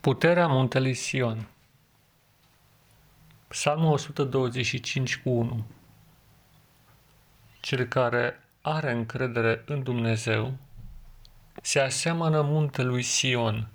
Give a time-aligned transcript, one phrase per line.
[0.00, 1.48] Puterea muntelui Sion
[3.48, 5.66] Psalmul 125 cu 1
[7.60, 10.56] Cel care are încredere în Dumnezeu
[11.62, 13.68] se aseamănă muntelui Sion,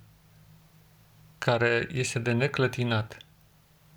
[1.37, 3.17] care este de neclătinat,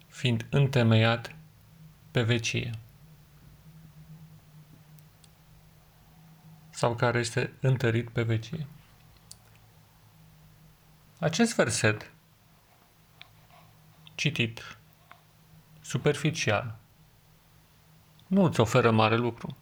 [0.08, 1.34] fiind întemeiat
[2.10, 2.70] pe vecie.
[6.70, 8.66] Sau care este întărit pe vecie.
[11.18, 12.10] Acest verset
[14.16, 14.78] citit
[15.80, 16.78] superficial
[18.26, 19.56] nu îți oferă mare lucru.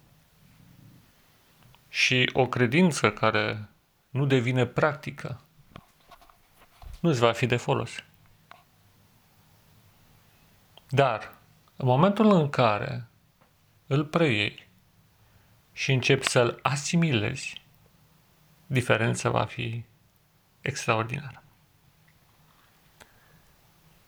[1.88, 3.68] Și o credință care
[4.10, 5.40] nu devine practică
[7.00, 8.04] nu îți va fi de folos.
[10.88, 11.34] Dar,
[11.76, 13.08] în momentul în care
[13.86, 14.68] îl preiei
[15.72, 17.62] și începi să-l asimilezi,
[18.66, 19.84] diferența va fi
[20.60, 21.43] extraordinară.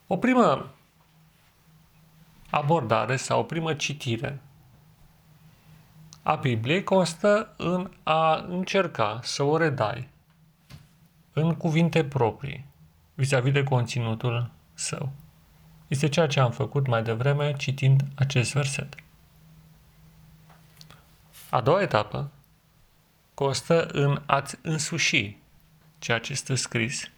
[0.06, 0.70] O primă
[2.50, 4.40] abordare sau o primă citire
[6.22, 10.08] a Bibliei constă în a încerca să o redai
[11.32, 12.64] în cuvinte proprii
[13.14, 15.12] vis-a-vis de conținutul său.
[15.88, 18.94] Este ceea ce am făcut mai devreme citind acest verset.
[21.50, 22.30] A doua etapă
[23.34, 25.36] constă în a-ți însuși
[25.98, 27.10] ceea ce este scris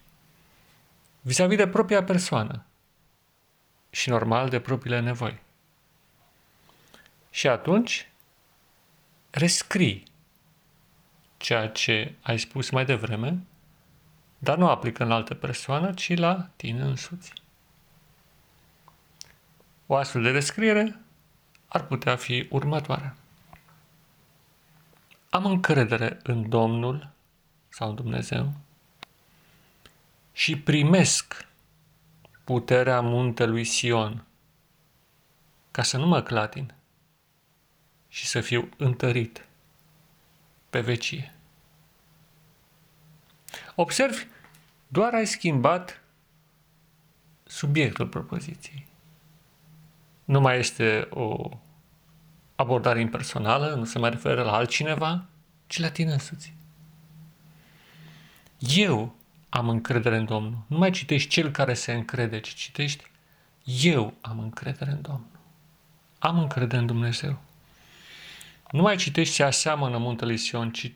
[1.20, 2.64] vis-a-vis de propria persoană,
[3.91, 5.39] și normal de propriile nevoi.
[7.31, 8.08] Și atunci
[9.30, 10.03] rescrii
[11.36, 13.39] ceea ce ai spus mai devreme,
[14.39, 17.33] dar nu aplică în altă persoană, ci la tine însuți.
[19.86, 21.00] O astfel de descriere
[21.69, 23.17] ar putea fi următoarea.
[25.30, 27.11] Am încredere în Domnul
[27.69, 28.52] sau în Dumnezeu
[30.33, 31.47] și primesc
[32.48, 34.24] puterea muntelui Sion,
[35.70, 36.74] ca să nu mă clatin
[38.08, 39.48] și să fiu întărit
[40.70, 41.34] pe vecie.
[43.74, 44.27] Observi,
[44.86, 46.02] doar ai schimbat
[47.45, 48.86] subiectul propoziției.
[50.24, 51.50] Nu mai este o
[52.55, 55.27] abordare impersonală, nu se mai referă la altcineva,
[55.67, 56.55] ci la tine însuți.
[58.58, 59.14] Eu
[59.48, 60.64] am încredere în Domnul.
[60.67, 63.05] Nu mai citești cel care se încrede, ci citești
[63.64, 65.41] eu am încredere în Domnul.
[66.19, 67.39] Am încredere în Dumnezeu.
[68.70, 70.92] Nu mai citești se aseamănă muntele Sion, ci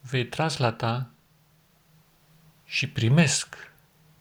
[0.00, 1.10] vei translata
[2.64, 3.72] și primesc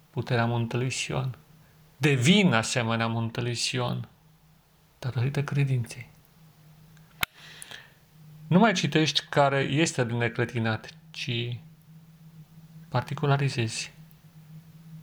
[0.09, 1.38] puterea muntelui Sion.
[1.97, 4.08] Devin asemenea muntelui Sion
[5.00, 6.09] datorită credinței.
[8.47, 11.58] Nu mai citești care este de neclătinat, ci
[12.89, 13.91] particularizezi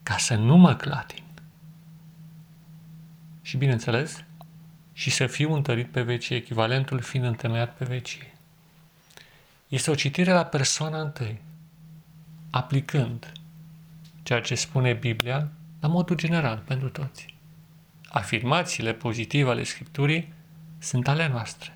[0.02, 1.24] ca să nu mă clatin.
[3.42, 4.24] Și bineînțeles,
[4.92, 8.34] și să fiu întărit pe vecie, echivalentul fiind întemeiat pe vecie.
[9.68, 11.40] Este o citire la persoana întâi,
[12.50, 13.32] aplicând
[14.22, 15.48] ceea ce spune Biblia
[15.80, 17.34] la modul general pentru toți.
[18.08, 20.32] Afirmațiile pozitive ale Scripturii
[20.78, 21.72] sunt ale noastre.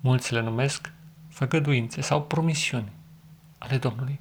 [0.00, 0.92] Mulți le numesc
[1.28, 2.92] făgăduințe sau promisiuni
[3.58, 4.20] ale Domnului.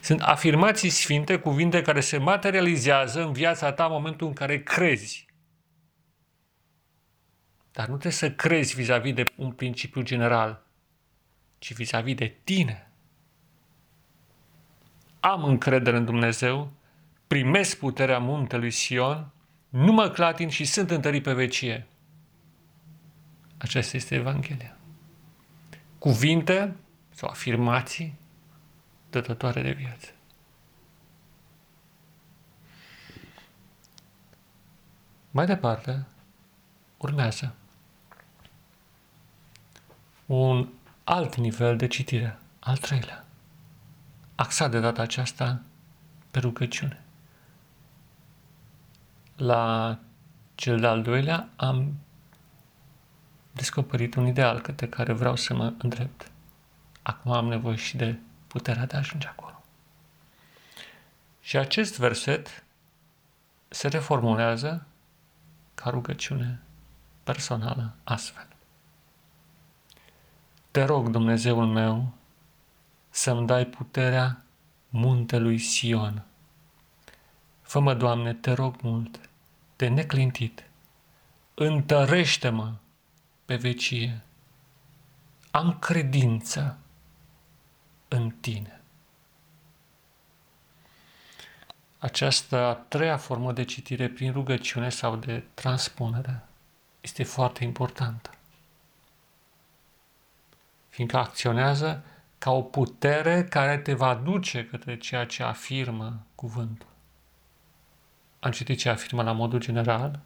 [0.00, 5.26] Sunt afirmații sfinte, cuvinte care se materializează în viața ta în momentul în care crezi.
[7.72, 10.66] Dar nu trebuie să crezi vis-a-vis de un principiu general,
[11.58, 12.90] ci vis-a-vis de tine.
[15.20, 16.72] Am încredere în Dumnezeu,
[17.26, 19.32] primesc puterea muntelui Sion,
[19.68, 21.86] nu mă clatin și sunt întărit pe vecie.
[23.58, 24.76] Aceasta este Evanghelia.
[25.98, 26.76] Cuvinte
[27.10, 28.19] sau afirmații
[29.10, 30.10] dătătoare de viață.
[35.30, 36.06] Mai departe,
[36.96, 37.54] urmează
[40.26, 40.68] un
[41.04, 43.24] alt nivel de citire, al treilea,
[44.34, 45.60] axat de data aceasta
[46.30, 47.02] pe rugăciune.
[49.36, 49.98] La
[50.54, 51.98] cel de-al doilea am
[53.52, 56.30] descoperit un ideal către care vreau să mă îndrept.
[57.02, 58.18] Acum am nevoie și de
[58.50, 59.62] puterea de a ajunge acolo.
[61.40, 62.64] Și acest verset
[63.68, 64.86] se reformulează
[65.74, 66.62] ca rugăciune
[67.22, 68.46] personală astfel.
[70.70, 72.12] Te rog, Dumnezeul meu,
[73.10, 74.44] să-mi dai puterea
[74.88, 76.24] muntelui Sion.
[77.62, 79.20] Fă-mă, Doamne, te rog mult,
[79.76, 80.64] de neclintit,
[81.54, 82.72] întărește-mă
[83.44, 84.22] pe vecie.
[85.50, 86.78] Am credință
[88.10, 88.80] în tine.
[92.00, 96.42] această a treia formă de citire prin rugăciune sau de transpunere
[97.00, 98.30] este foarte importantă.
[100.88, 102.04] Fiindcă acționează
[102.38, 106.88] ca o putere care te va duce către ceea ce afirmă cuvântul.
[108.40, 110.20] Am citit ce afirmă la modul general,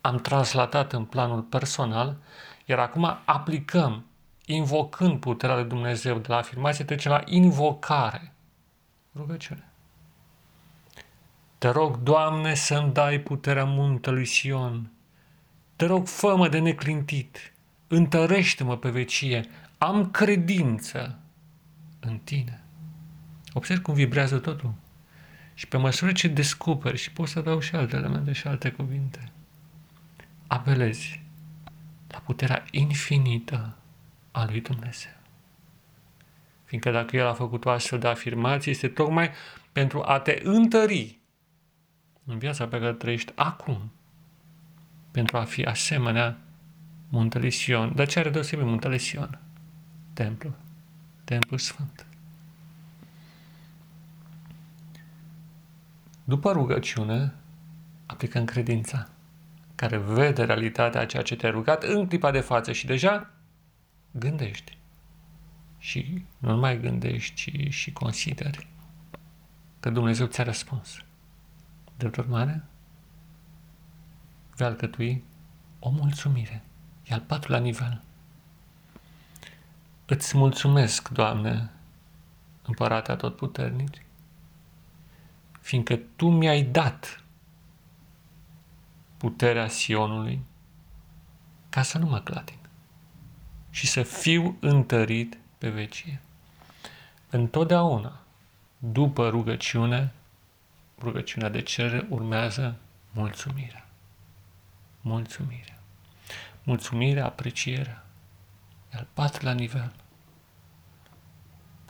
[0.00, 2.16] am translatat în planul personal,
[2.64, 4.04] iar acum aplicăm,
[4.46, 8.32] invocând puterea lui Dumnezeu de la afirmație, trecem la invocare.
[9.14, 9.68] Rugăciune.
[11.58, 14.90] Te rog, Doamne, să-mi dai puterea muntelui Sion.
[15.76, 17.52] Te rog, fă de neclintit.
[17.86, 19.48] Întărește-mă pe vecie.
[19.78, 21.18] Am credință
[22.00, 22.60] în tine.
[23.52, 24.74] Observ cum vibrează totul.
[25.54, 29.32] Și pe măsură ce descoperi, și poți să dau și alte elemente și alte cuvinte,
[30.46, 31.22] apelezi
[32.08, 33.76] la puterea infinită
[34.36, 35.12] a lui Dumnezeu.
[36.64, 39.30] Fiindcă dacă El a făcut o astfel de afirmație, este tocmai
[39.72, 41.18] pentru a te întări
[42.24, 43.92] în viața pe care trăiești acum,
[45.10, 46.38] pentru a fi asemenea
[47.08, 47.94] muntele Sion.
[47.94, 49.40] Dar ce are deosebit muntele Sion?
[50.12, 50.54] Templul.
[51.24, 52.06] Templul Sfânt.
[56.24, 57.34] După rugăciune,
[58.06, 59.08] aplicăm credința,
[59.74, 63.35] care vede realitatea a ceea ce te-ai rugat în clipa de față și deja
[64.18, 64.78] gândești.
[65.78, 68.68] Și nu numai gândești, ci și consideri
[69.80, 70.96] că Dumnezeu ți-a răspuns.
[71.96, 72.64] De urmare,
[74.56, 75.24] vei alcătui
[75.78, 76.62] o mulțumire.
[77.04, 78.02] E al patrulea nivel.
[80.06, 81.70] Îți mulțumesc, Doamne,
[82.62, 84.02] Împărate Atotputernici,
[85.60, 87.24] fiindcă Tu mi-ai dat
[89.16, 90.40] puterea Sionului
[91.68, 92.65] ca să nu mă clatin
[93.76, 96.20] și să fiu întărit pe vecie.
[97.30, 98.20] Întotdeauna,
[98.78, 100.12] după rugăciune,
[100.98, 102.76] rugăciunea de cerere, urmează
[103.12, 103.86] mulțumirea.
[105.00, 105.78] Mulțumirea.
[106.62, 108.06] Mulțumirea, aprecierea.
[108.92, 109.92] E al patrulea nivel.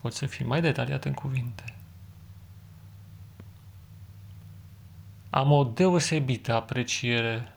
[0.01, 1.75] Poți să fii mai detaliat în cuvinte.
[5.31, 7.53] Am o deosebită apreciere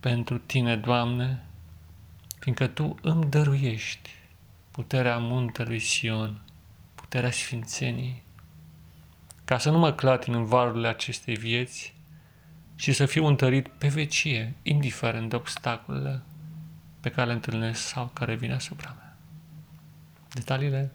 [0.00, 1.44] pentru Tine, Doamne,
[2.40, 4.10] fiindcă Tu îmi dăruiești
[4.70, 6.42] puterea muntelui Sion,
[6.94, 8.22] puterea Sfințenii,
[9.44, 11.94] ca să nu mă clatin în valurile acestei vieți
[12.76, 16.22] și să fiu întărit pe vecie, indiferent de obstacolele
[17.00, 19.16] pe care le întâlnesc sau care vin asupra mea.
[20.32, 20.92] Detaliile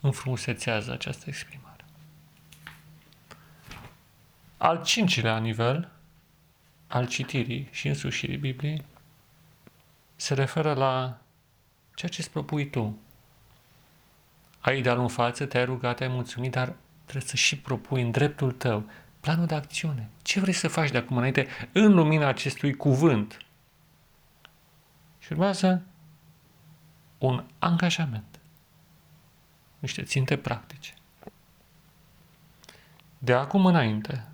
[0.00, 1.84] înfrumusețează această exprimare.
[4.56, 5.90] Al cincilea nivel
[6.86, 8.84] al citirii și însușirii Bibliei
[10.20, 11.18] se referă la
[11.94, 12.98] ceea ce îți propui tu.
[14.60, 16.74] Ai idealul în față, te-ai rugat, ai mulțumit, dar
[17.04, 18.84] trebuie să și propui în dreptul tău
[19.20, 20.08] planul de acțiune.
[20.22, 23.38] Ce vrei să faci de acum înainte în lumina acestui cuvânt?
[25.18, 25.82] Și urmează
[27.18, 28.40] un angajament,
[29.78, 30.94] niște ținte practice.
[33.18, 34.26] De acum înainte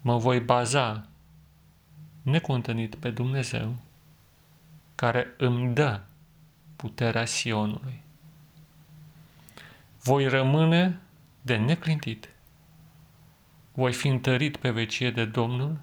[0.00, 1.08] mă voi baza
[2.22, 3.76] necontenit pe Dumnezeu
[4.96, 6.00] care îmi dă
[6.76, 8.02] puterea Sionului.
[10.02, 11.00] Voi rămâne
[11.42, 12.28] de neclintit.
[13.72, 15.76] Voi fi întărit pe vecie de Domnul,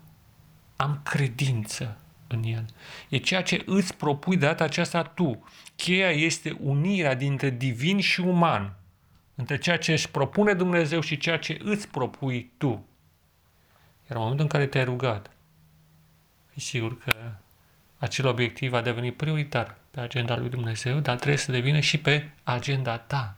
[0.75, 2.65] am credință în El.
[3.09, 5.43] E ceea ce îți propui de data aceasta tu.
[5.75, 8.75] Cheia este unirea dintre divin și uman,
[9.35, 12.85] între ceea ce își propune Dumnezeu și ceea ce îți propui tu.
[14.09, 15.31] Iar în momentul în care te-ai rugat,
[16.45, 17.13] fi sigur că
[18.03, 22.31] acel obiectiv va deveni prioritar pe agenda lui Dumnezeu, dar trebuie să devină și pe
[22.43, 23.35] agenda ta.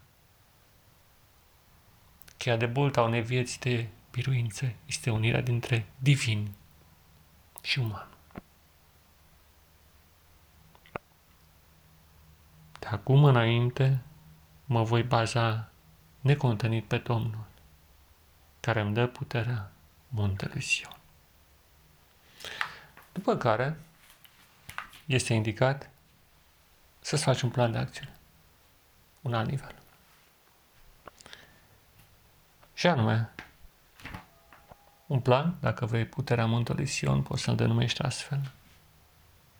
[2.37, 6.51] Cheia de bolta unei vieți de biruință este unirea dintre divin
[7.61, 8.07] și uman.
[12.79, 14.01] De acum înainte
[14.65, 15.69] mă voi baza
[16.21, 17.45] necontenit pe Domnul,
[18.59, 19.71] care îmi dă puterea
[20.07, 20.97] muntelui Sion.
[23.11, 23.77] După care
[25.05, 25.89] este indicat
[26.99, 28.13] să-ți faci un plan de acțiune,
[29.21, 29.75] un alt nivel.
[32.73, 33.29] Și anume,
[35.05, 38.51] un plan, dacă vrei puterea muntelui Sion, poți să-l denumești astfel,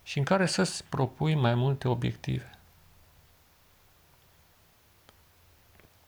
[0.04, 2.50] și în care să-ți propui mai multe obiective.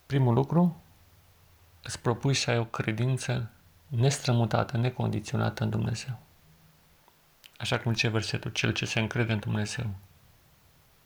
[0.06, 0.82] Primul lucru,
[1.84, 3.50] îți propui să ai o credință
[3.88, 6.20] nestrămutată, necondiționată în Dumnezeu.
[7.58, 9.96] Așa cum zice versetul, cel ce se încrede în Dumnezeu,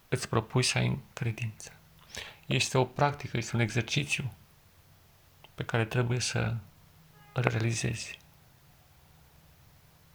[0.10, 1.72] îți propui să ai credință.
[2.46, 4.34] Este o practică, este un exercițiu
[5.56, 6.56] pe care trebuie să
[7.34, 8.20] îl realizezi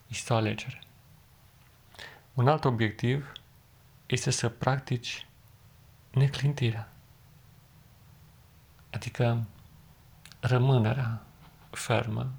[0.06, 0.80] Este o alegere.
[2.34, 3.32] Un alt obiectiv
[4.06, 5.26] este să practici
[6.10, 6.92] neclintirea.
[8.90, 9.46] Adică
[10.40, 11.22] rămânerea
[11.70, 12.32] fermă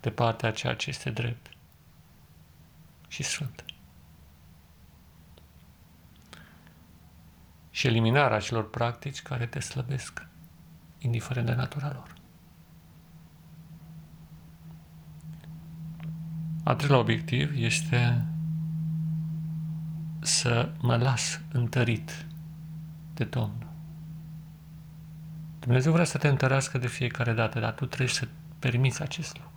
[0.00, 1.53] de partea ceea ce este drept
[3.14, 3.64] și sfânt.
[7.70, 10.26] Și eliminarea acelor practici care te slăbesc,
[10.98, 12.14] indiferent de natura lor.
[16.64, 18.26] Al treilea obiectiv este
[20.20, 22.26] să mă las întărit
[23.14, 23.72] de Domnul.
[25.58, 28.28] Dumnezeu vrea să te întărească de fiecare dată, dar tu trebuie să
[28.58, 29.53] permiți acest lucru.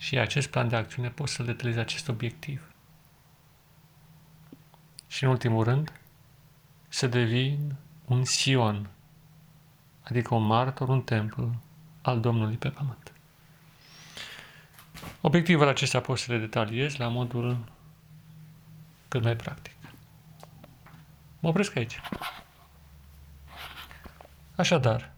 [0.00, 2.72] Și acest plan de acțiune poți să detalezi acest obiectiv.
[5.06, 5.92] Și în ultimul rând,
[6.88, 8.90] să devin un Sion,
[10.02, 11.60] adică un martor, un templu
[12.02, 13.12] al Domnului pe pământ.
[15.20, 17.72] Obiectivele acestea pot să le detaliez la modul
[19.08, 19.74] cât mai practic.
[21.40, 22.00] Mă opresc aici.
[24.56, 25.12] Așadar,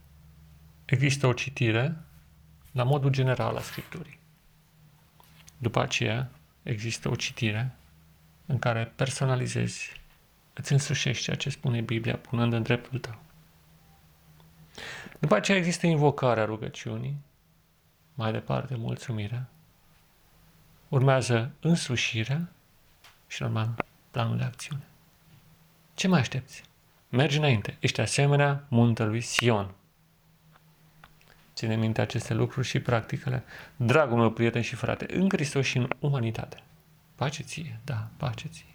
[0.84, 1.96] există o citire
[2.72, 4.20] la modul general a Scripturii.
[5.62, 6.30] După aceea,
[6.62, 7.74] există o citire
[8.46, 10.00] în care personalizezi,
[10.52, 13.18] îți însușești ceea ce spune Biblia, punând în dreptul tău.
[15.18, 17.16] După aceea există invocarea rugăciunii,
[18.14, 19.48] mai departe mulțumirea,
[20.88, 22.48] urmează însușirea
[23.26, 23.74] și normal
[24.10, 24.84] planul de acțiune.
[25.94, 26.62] Ce mai aștepți?
[27.08, 27.76] Mergi înainte.
[27.80, 29.74] Ești asemenea muntelui Sion.
[31.54, 33.44] Ține minte aceste lucruri și practicele.
[33.76, 36.62] Dragul meu prieten și frate, în Hristos și în umanitate.
[37.14, 38.71] Pace ție, da, pace ție.